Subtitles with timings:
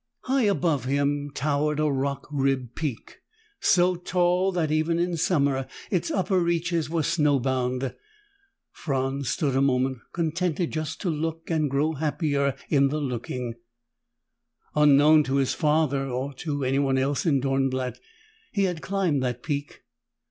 [0.21, 3.19] High above him towered a rock ribbed peak,
[3.59, 7.93] so tall that even in summer its upper reaches were snowbound.
[8.71, 13.53] Franz stood a moment, contented just to look and grow happier in the looking.
[14.73, 17.99] Unknown to his father, or to anyone else in Dornblatt,
[18.51, 19.83] he had climbed that peak.